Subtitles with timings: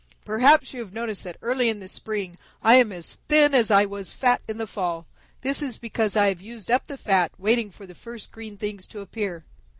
[0.25, 3.85] Perhaps you have noticed that early in the spring I am as thin as I
[3.85, 5.05] was fat in the fall.
[5.41, 8.87] This is because I have used up the fat, waiting for the first green things
[8.87, 9.45] to appear."